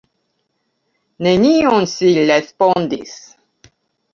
"Nenion," 1.27 1.85
ŝi 1.93 2.15
respondis. 2.33 3.17